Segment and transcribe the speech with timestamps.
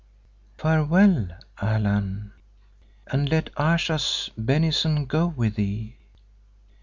[0.57, 1.27] "Farewell,
[1.61, 2.33] Allan,
[3.11, 5.95] and let Ayesha's benison go with thee.